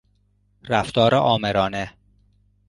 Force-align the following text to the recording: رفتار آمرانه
رفتار 0.63 1.15
آمرانه 1.15 1.93